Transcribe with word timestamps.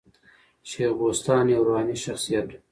شېخ 0.69 0.91
بُستان 0.99 1.45
یو 1.53 1.61
روحاني 1.67 1.95
شخصیت 2.05 2.47
وو. 2.49 2.57